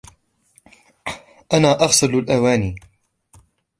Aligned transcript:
أنا 1.53 1.71
أغسل 1.83 2.15
الأواني. 2.15 2.75